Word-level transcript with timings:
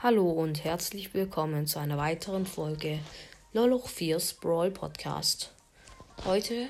Hallo 0.00 0.30
und 0.30 0.62
herzlich 0.62 1.12
willkommen 1.12 1.66
zu 1.66 1.80
einer 1.80 1.98
weiteren 1.98 2.46
Folge 2.46 3.00
Loloch 3.52 3.88
4's 3.88 4.34
Brawl 4.34 4.70
Podcast. 4.70 5.50
Heute 6.24 6.68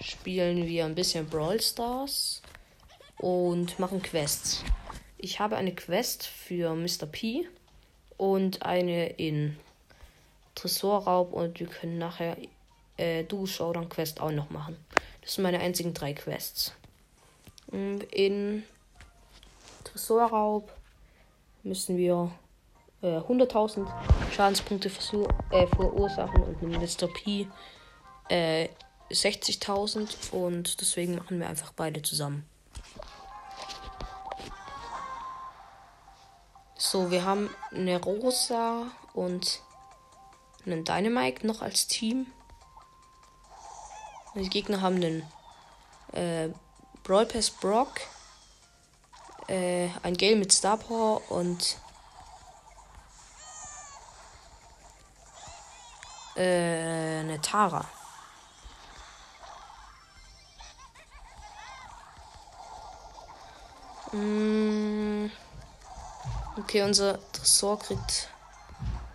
spielen 0.00 0.68
wir 0.68 0.84
ein 0.84 0.94
bisschen 0.94 1.26
Brawl 1.26 1.60
Stars 1.60 2.42
und 3.18 3.80
machen 3.80 4.02
Quests. 4.02 4.62
Ich 5.18 5.40
habe 5.40 5.56
eine 5.56 5.74
Quest 5.74 6.24
für 6.24 6.76
Mr. 6.76 7.06
P 7.10 7.48
und 8.16 8.62
eine 8.62 9.08
in 9.14 9.56
Tresorraub 10.54 11.32
und 11.32 11.58
wir 11.58 11.66
können 11.66 11.98
nachher 11.98 12.36
äh, 12.98 13.24
Du 13.24 13.46
Showdown 13.46 13.88
Quest 13.88 14.20
auch 14.20 14.30
noch 14.30 14.50
machen. 14.50 14.76
Das 15.22 15.34
sind 15.34 15.42
meine 15.42 15.58
einzigen 15.58 15.92
drei 15.92 16.12
Quests. 16.12 16.72
In 17.72 18.62
Tresorraub 19.82 20.75
müssen 21.66 21.96
wir 21.96 22.30
äh, 23.02 23.18
100.000 23.18 23.86
Schadenspunkte 24.32 24.88
äh, 25.50 25.66
verursachen 25.66 26.42
und 26.42 26.62
Mr. 26.62 27.08
P 27.08 27.46
äh, 28.28 28.68
60.000 29.10 30.32
und 30.32 30.80
deswegen 30.80 31.16
machen 31.16 31.38
wir 31.38 31.48
einfach 31.48 31.72
beide 31.72 32.02
zusammen. 32.02 32.48
So, 36.78 37.10
wir 37.10 37.24
haben 37.24 37.50
eine 37.72 38.00
Rosa 38.02 38.86
und 39.14 39.62
einen 40.64 40.84
Dynamite 40.84 41.46
noch 41.46 41.62
als 41.62 41.86
Team. 41.86 42.26
Die 44.34 44.50
Gegner 44.50 44.82
haben 44.82 45.00
den 45.00 45.22
äh, 46.12 46.48
Brawl 47.02 47.26
Pass 47.26 47.50
Brock, 47.50 48.00
äh, 49.48 49.88
ein 50.02 50.16
Gale 50.16 50.36
mit 50.36 50.52
Star 50.52 50.76
Power 50.76 51.22
und 51.30 51.76
äh, 56.36 57.20
eine 57.20 57.40
Tara. 57.40 57.84
Mm. 64.12 65.30
Okay, 66.58 66.82
unser 66.82 67.18
Tresor 67.32 67.78
kriegt 67.78 68.30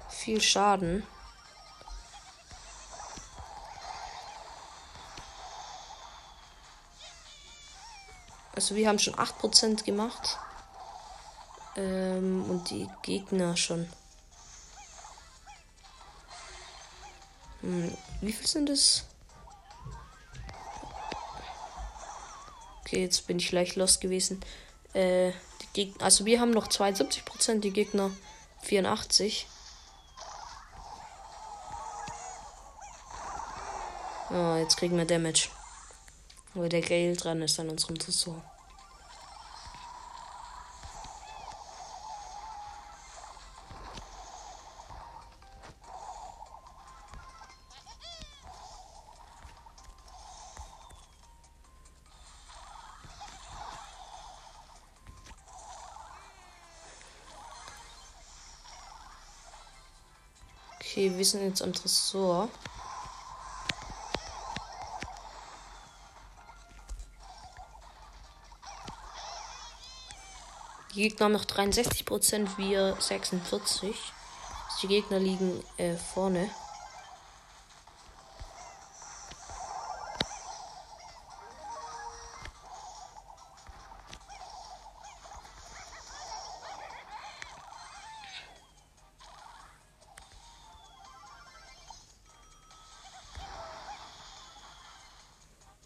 viel 0.09 0.41
Schaden. 0.41 1.05
Also 8.61 8.75
wir 8.75 8.87
haben 8.87 8.99
schon 8.99 9.15
8% 9.15 9.85
gemacht. 9.85 10.37
Ähm, 11.75 12.45
und 12.47 12.69
die 12.69 12.87
Gegner 13.01 13.57
schon. 13.57 13.89
Hm, 17.61 17.97
wie 18.21 18.31
viel 18.31 18.45
sind 18.45 18.69
es? 18.69 19.05
Okay, 22.81 23.01
jetzt 23.01 23.25
bin 23.25 23.39
ich 23.39 23.51
leicht 23.51 23.77
lost 23.77 23.99
gewesen. 23.99 24.39
Äh, 24.93 25.31
also 25.97 26.25
wir 26.25 26.39
haben 26.39 26.51
noch 26.51 26.67
72%, 26.67 27.61
die 27.61 27.71
Gegner 27.71 28.11
84. 28.61 29.47
Oh, 34.29 34.55
jetzt 34.57 34.77
kriegen 34.77 34.97
wir 34.97 35.05
Damage. 35.05 35.49
Weil 36.53 36.69
der 36.69 36.81
Gale 36.81 37.15
dran 37.15 37.41
ist 37.41 37.59
an 37.59 37.69
unserem 37.69 37.97
Tresor. 37.97 38.43
Okay, 60.75 61.11
wir 61.15 61.23
sind 61.23 61.43
jetzt 61.43 61.61
am 61.61 61.71
Tresor. 61.71 62.49
Die 70.93 71.03
Gegner 71.03 71.25
haben 71.25 71.31
noch 71.31 71.45
63%, 71.45 72.57
wir 72.57 72.97
46%. 72.97 73.93
Die 74.81 74.87
Gegner 74.87 75.19
liegen 75.19 75.63
äh, 75.77 75.95
vorne. 75.95 76.49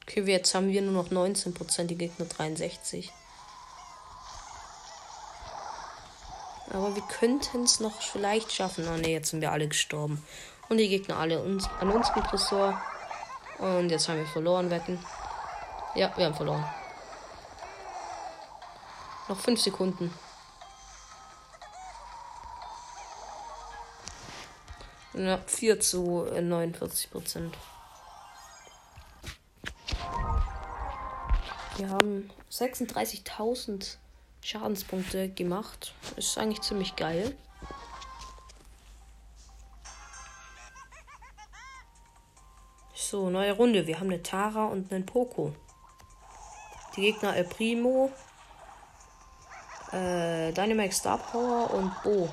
Okay, 0.01 0.23
jetzt 0.31 0.55
haben 0.55 0.69
wir 0.69 0.81
nur 0.81 0.93
noch 0.93 1.11
19%, 1.11 1.83
die 1.83 1.95
Gegner 1.95 2.25
63%. 2.25 3.11
Aber 6.71 6.95
wir 6.95 7.03
könnten 7.03 7.63
es 7.63 7.79
noch 7.79 8.01
vielleicht 8.01 8.51
schaffen. 8.51 8.87
Oh 8.87 8.97
ne, 8.97 9.09
jetzt 9.09 9.29
sind 9.29 9.41
wir 9.41 9.51
alle 9.51 9.67
gestorben. 9.67 10.25
Und 10.67 10.77
die 10.77 10.89
Gegner 10.89 11.17
alle 11.17 11.41
uns, 11.41 11.69
an 11.79 11.91
uns 11.91 12.07
mit 12.15 12.31
Ressort. 12.33 12.75
Und 13.59 13.89
jetzt 13.89 14.09
haben 14.09 14.17
wir 14.17 14.25
verloren, 14.25 14.69
wetten. 14.69 14.99
Ja, 15.93 16.11
wir 16.17 16.25
haben 16.25 16.35
verloren. 16.35 16.65
Noch 19.27 19.39
5 19.39 19.61
Sekunden. 19.61 20.13
Ja, 25.13 25.39
4 25.45 25.79
zu 25.79 26.27
49 26.29 27.11
Prozent. 27.11 27.57
Wir 31.77 31.89
haben 31.89 32.29
36.000 32.51 33.97
Schadenspunkte 34.45 35.29
gemacht. 35.29 35.95
Ist 36.17 36.37
eigentlich 36.37 36.61
ziemlich 36.61 36.95
geil. 36.95 37.35
So, 42.93 43.31
neue 43.31 43.53
Runde. 43.53 43.87
Wir 43.87 43.99
haben 43.99 44.11
eine 44.11 44.21
Tara 44.21 44.65
und 44.65 44.93
einen 44.93 45.03
Poco. 45.03 45.55
Die 46.95 47.01
Gegner 47.01 47.35
El 47.35 47.45
Primo, 47.45 48.11
äh, 49.91 50.53
Dynamax 50.53 50.97
Star 50.97 51.17
Power 51.17 51.71
und 51.71 52.03
Bo. 52.03 52.29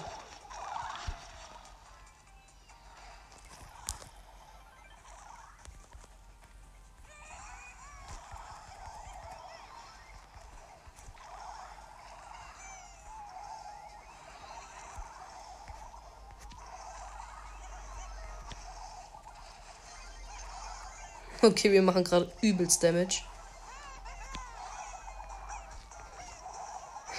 Okay, 21.44 21.72
wir 21.72 21.82
machen 21.82 22.04
gerade 22.04 22.30
übelst 22.40 22.84
Damage. 22.84 23.22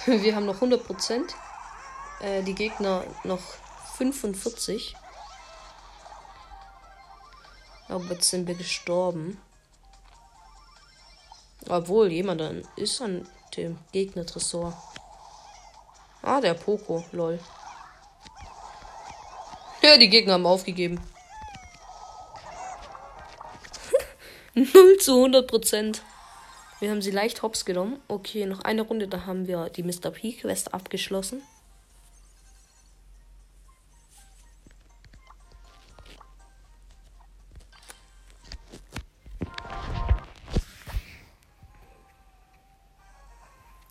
Wir 0.06 0.34
haben 0.34 0.46
noch 0.46 0.60
100%. 0.60 1.34
Äh, 2.20 2.42
die 2.42 2.54
Gegner 2.54 3.04
noch 3.24 3.42
45. 3.96 4.96
Aber 7.88 8.04
jetzt 8.12 8.30
sind 8.30 8.48
wir 8.48 8.54
gestorben. 8.54 9.38
Obwohl, 11.68 12.10
jemand 12.10 12.40
dann 12.40 12.66
ist 12.76 13.02
an 13.02 13.28
dem 13.56 13.78
Gegner-Tresor. 13.92 14.72
Ah, 16.22 16.40
der 16.40 16.54
Poco, 16.54 17.04
lol. 17.12 17.38
Ja, 19.82 19.98
die 19.98 20.08
Gegner 20.08 20.34
haben 20.34 20.46
aufgegeben. 20.46 20.98
0 24.56 24.98
zu 24.98 25.16
100 25.16 25.48
Prozent. 25.48 26.02
Wir 26.78 26.90
haben 26.90 27.02
sie 27.02 27.10
leicht 27.10 27.42
hops 27.42 27.64
genommen. 27.64 28.00
Okay, 28.06 28.46
noch 28.46 28.60
eine 28.60 28.82
Runde, 28.82 29.08
da 29.08 29.26
haben 29.26 29.48
wir 29.48 29.68
die 29.68 29.82
Mr. 29.82 30.12
P-Quest 30.12 30.72
abgeschlossen. 30.72 31.42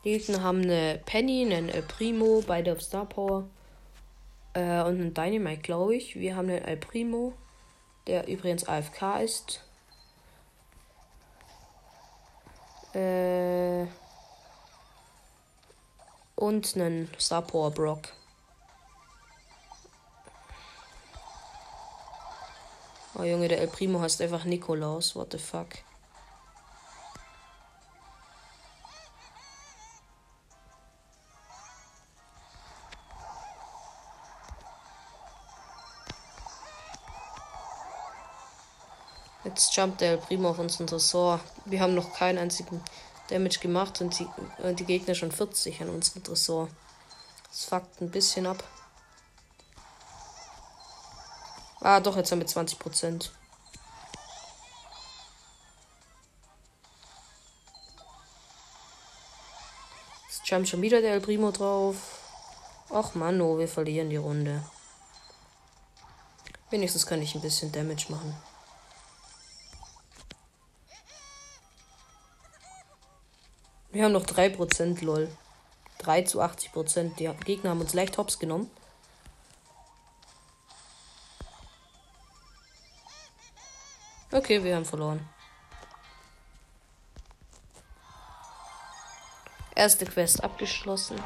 Die 0.05 0.11
Gegner 0.11 0.43
haben 0.43 0.61
eine 0.61 1.01
Penny, 1.05 1.43
einen 1.43 1.67
El 1.67 1.81
Primo, 1.81 2.41
beide 2.47 2.71
auf 2.71 2.81
Star 2.81 3.05
Power. 3.05 3.49
Äh, 4.53 4.83
und 4.83 5.01
einen 5.01 5.13
Dynamite, 5.13 5.61
glaube 5.61 5.95
ich. 5.95 6.15
Wir 6.15 6.37
haben 6.37 6.49
einen 6.49 6.63
El 6.63 6.77
Primo, 6.77 7.33
der 8.07 8.29
übrigens 8.29 8.65
AFK 8.65 9.21
ist. 9.21 9.61
Äh, 12.93 13.87
und 16.35 16.75
einen 16.75 17.09
Star 17.19 17.41
Power 17.41 17.71
Brock. 17.71 18.09
Oh 23.15 23.23
Junge, 23.23 23.47
der 23.47 23.61
El 23.61 23.67
Primo 23.67 24.01
heißt 24.01 24.21
einfach 24.21 24.43
Nikolaus. 24.43 25.15
What 25.15 25.31
the 25.31 25.37
fuck? 25.37 25.67
Jetzt 39.43 39.75
jumpt 39.75 39.99
der 39.99 40.11
El 40.11 40.17
Primo 40.19 40.49
auf 40.49 40.59
unseren 40.59 40.87
Tresor. 40.87 41.39
Wir 41.65 41.81
haben 41.81 41.95
noch 41.95 42.13
keinen 42.13 42.37
einzigen 42.37 42.81
Damage 43.27 43.59
gemacht 43.59 43.99
und 43.99 44.17
die, 44.17 44.27
äh, 44.61 44.73
die 44.73 44.85
Gegner 44.85 45.15
schon 45.15 45.31
40 45.31 45.81
an 45.81 45.89
unserem 45.89 46.23
Tresor. 46.23 46.69
Das 47.49 47.65
fuckt 47.65 48.01
ein 48.01 48.09
bisschen 48.09 48.47
ab. 48.47 48.63
Ah, 51.81 51.99
doch, 51.99 52.15
jetzt 52.15 52.31
haben 52.31 52.39
wir 52.39 52.47
20 52.47 52.79
Prozent. 52.79 53.33
Jetzt 60.29 60.49
jumpt 60.49 60.69
schon 60.69 60.81
wieder 60.81 61.01
der 61.01 61.15
El 61.15 61.21
Primo 61.21 61.51
drauf. 61.51 61.97
Ach 62.89 63.13
Mano, 63.15 63.59
wir 63.59 63.67
verlieren 63.67 64.09
die 64.09 64.17
Runde. 64.17 64.63
Wenigstens 66.69 67.05
kann 67.05 67.21
ich 67.21 67.35
ein 67.35 67.41
bisschen 67.41 67.71
Damage 67.71 68.05
machen. 68.09 68.35
Wir 73.93 74.05
haben 74.05 74.11
noch 74.11 74.25
3% 74.25 75.05
lol. 75.05 75.29
3 75.99 76.23
zu 76.23 76.41
80%. 76.41 77.15
Die 77.15 77.29
Gegner 77.45 77.69
haben 77.69 77.79
uns 77.79 77.93
leicht 77.93 78.17
hops 78.17 78.39
genommen. 78.39 78.71
Okay, 84.31 84.63
wir 84.63 84.75
haben 84.75 84.85
verloren. 84.85 85.29
Erste 89.75 90.05
Quest 90.05 90.43
abgeschlossen. 90.43 91.19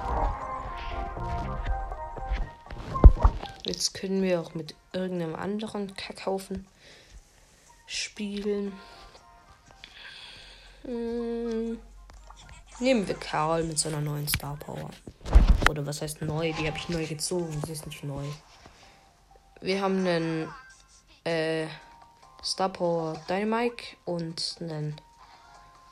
Jetzt 3.64 3.94
können 3.94 4.22
wir 4.22 4.42
auch 4.42 4.56
mit 4.56 4.76
irgendeinem 4.92 5.36
anderen 5.36 5.96
Kackhaufen 5.96 6.68
spielen. 7.86 8.78
Hm. 10.84 11.80
Nehmen 12.80 13.08
wir 13.08 13.16
Karl 13.16 13.64
mit 13.64 13.80
seiner 13.80 14.02
neuen 14.02 14.28
Star 14.28 14.56
Power. 14.56 14.92
Oder 15.68 15.84
was 15.88 16.04
heißt 16.04 16.22
neu? 16.22 16.54
Die 16.54 16.68
habe 16.68 16.78
ich 16.78 16.90
neu 16.90 17.08
gezogen. 17.08 17.60
Sie 17.66 17.72
ist 17.72 17.88
nicht 17.88 18.04
neu. 18.04 18.24
Wir 19.62 19.82
haben 19.82 20.06
einen 20.06 20.54
äh, 21.24 21.66
Star 22.44 22.70
Power 22.70 23.20
Dynamite 23.28 23.84
und 24.06 24.58
einen 24.60 24.96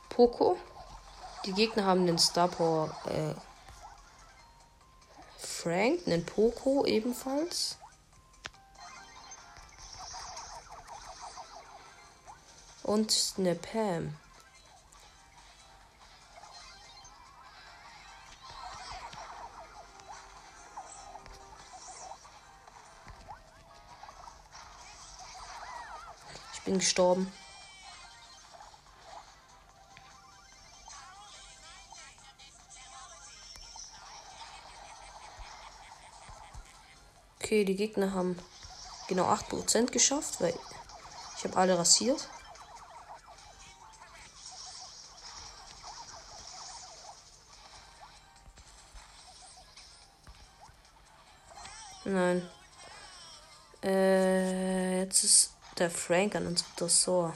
Poco. 0.09 0.59
Die 1.47 1.53
Gegner 1.53 1.85
haben 1.85 2.01
einen 2.01 2.19
Star 2.19 2.49
Power 2.49 2.95
äh, 3.07 3.33
Frank, 5.39 6.01
einen 6.05 6.23
Poco 6.23 6.85
ebenfalls. 6.85 7.79
Und 12.83 13.33
eine 13.39 13.55
Pam. 13.55 14.15
Bin 26.65 26.79
gestorben. 26.79 27.31
Okay, 37.39 37.63
die 37.63 37.75
Gegner 37.75 38.13
haben 38.13 38.37
genau 39.07 39.31
8% 39.31 39.91
geschafft, 39.91 40.41
weil 40.41 40.57
ich 41.37 41.43
habe 41.43 41.55
alle 41.55 41.77
rasiert. 41.77 42.27
Nein. 52.03 52.49
Äh, 53.83 55.01
jetzt 55.01 55.23
ist 55.23 55.55
der 55.77 55.89
Frank 55.89 56.35
an 56.35 56.47
unserem 56.47 56.75
Tresor. 56.75 57.33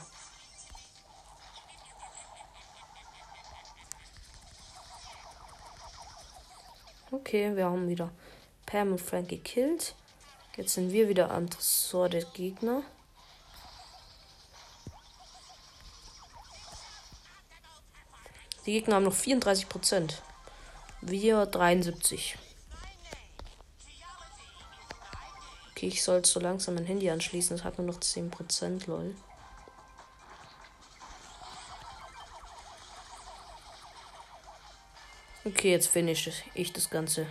Okay, 7.12 7.56
wir 7.56 7.66
haben 7.66 7.88
wieder 7.88 8.12
Pam 8.66 8.92
und 8.92 9.02
Frank 9.02 9.30
gekillt. 9.30 9.96
Jetzt 10.56 10.76
sind 10.76 10.92
wir 10.92 11.10
wieder 11.10 11.32
am 11.32 11.50
Tresor 11.50 12.10
der 12.10 12.24
Gegner. 12.24 12.84
Die 18.66 18.74
Gegner 18.74 18.96
haben 18.96 19.06
noch 19.06 19.14
34 19.14 19.68
Prozent. 19.68 20.22
Wir 21.02 21.46
73. 21.46 22.38
Okay, 25.80 25.88
ich 25.88 26.04
soll 26.04 26.26
so 26.26 26.42
langsam 26.42 26.76
mein 26.76 26.86
Handy 26.86 27.10
anschließen. 27.10 27.56
Es 27.56 27.64
hat 27.64 27.78
nur 27.78 27.88
noch 27.88 28.02
10%, 28.02 28.88
lol. 28.88 29.16
Okay, 35.46 35.72
jetzt 35.72 35.88
finish 35.88 36.44
ich 36.54 36.74
das 36.74 36.90
Ganze. 36.90 37.28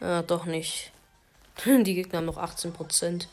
Ah, 0.00 0.20
doch 0.20 0.44
nicht. 0.44 0.92
Die 1.64 1.94
Gegner 1.94 2.18
haben 2.18 2.26
noch 2.26 2.36
18%. 2.36 3.26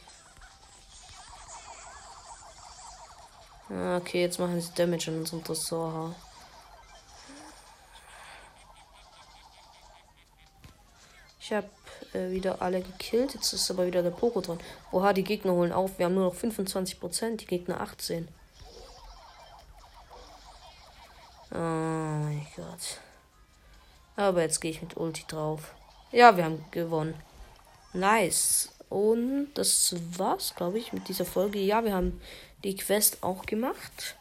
Ah, 3.68 3.98
okay, 3.98 4.22
jetzt 4.22 4.40
machen 4.40 4.62
sie 4.62 4.72
Damage 4.74 5.12
an 5.12 5.18
unserem 5.18 5.44
Tresor. 5.44 6.16
Ich 11.46 11.54
habe 11.54 11.70
äh, 12.16 12.32
wieder 12.32 12.60
alle 12.64 12.82
gekillt. 12.82 13.36
Jetzt 13.36 13.54
ist 13.54 13.70
aber 13.70 13.86
wieder 13.86 14.02
der 14.02 14.10
Poko 14.10 14.42
dran. 14.42 14.60
Oha, 14.92 15.14
die 15.14 15.24
Gegner 15.24 15.52
holen 15.52 15.72
auf. 15.72 16.00
Wir 16.00 16.08
haben 16.08 16.16
nur 16.16 16.24
noch 16.24 16.36
25%, 16.36 17.36
die 17.36 17.46
Gegner 17.46 17.82
18. 17.82 18.28
Oh 21.52 21.58
mein 21.58 22.48
Gott. 22.56 23.00
Aber 24.16 24.42
jetzt 24.42 24.60
gehe 24.60 24.72
ich 24.72 24.82
mit 24.82 24.98
Ulti 24.98 25.24
drauf. 25.28 25.76
Ja, 26.12 26.36
wir 26.36 26.46
haben 26.46 26.66
gewonnen. 26.72 27.14
Nice. 27.94 28.72
Und 28.90 29.54
das 29.54 29.96
war's, 30.18 30.56
glaube 30.56 30.80
ich, 30.80 30.94
mit 30.94 31.08
dieser 31.10 31.26
Folge. 31.26 31.60
Ja, 31.60 31.84
wir 31.86 31.94
haben 31.94 32.20
die 32.64 32.76
Quest 32.76 33.22
auch 33.22 33.46
gemacht. 33.46 34.16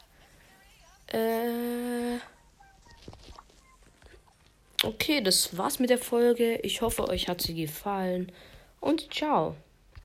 Äh. 1.06 2.18
Okay, 4.84 5.22
das 5.22 5.56
war's 5.56 5.78
mit 5.78 5.88
der 5.88 5.98
Folge. 5.98 6.56
Ich 6.56 6.82
hoffe, 6.82 7.08
euch 7.08 7.28
hat 7.28 7.40
sie 7.40 7.54
gefallen. 7.54 8.30
Und 8.80 9.12
ciao. 9.14 9.56